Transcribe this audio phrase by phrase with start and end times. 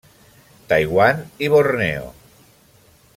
[0.71, 2.11] Taiwan i Borneo.